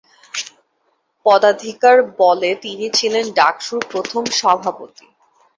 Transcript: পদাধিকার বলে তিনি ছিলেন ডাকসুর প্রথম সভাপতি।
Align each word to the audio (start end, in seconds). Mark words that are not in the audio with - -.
পদাধিকার 1.25 1.97
বলে 2.19 2.49
তিনি 2.63 2.85
ছিলেন 2.97 3.25
ডাকসুর 3.37 3.81
প্রথম 3.91 4.23
সভাপতি। 4.39 5.07